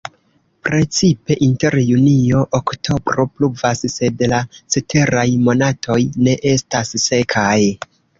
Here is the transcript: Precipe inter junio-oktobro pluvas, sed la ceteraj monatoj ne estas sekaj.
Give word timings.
Precipe 0.67 1.35
inter 1.47 1.75
junio-oktobro 1.89 3.25
pluvas, 3.35 3.81
sed 3.97 4.23
la 4.31 4.39
ceteraj 4.77 5.27
monatoj 5.49 5.99
ne 6.29 6.35
estas 6.53 6.95
sekaj. 7.05 7.55